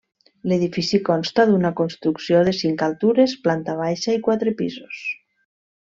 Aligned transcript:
L'edifici 0.51 0.99
consta 1.09 1.45
d'una 1.51 1.71
construcció 1.81 2.41
de 2.49 2.55
cinc 2.63 2.83
altures, 2.89 3.37
planta 3.47 3.79
baixa 3.85 4.17
i 4.19 4.27
quatre 4.31 4.59
pisos. 4.65 5.07